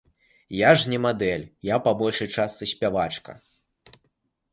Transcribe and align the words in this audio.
Я 0.59 0.69
ж 0.83 0.93
не 0.93 0.99
мадэль, 1.05 1.43
я 1.69 1.77
па 1.87 1.91
большай 1.99 2.29
частцы 2.45 2.69
спявачка. 2.73 3.37